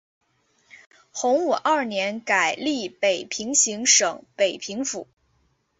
[1.11, 5.07] 洪武二年改隶北平行省北平府。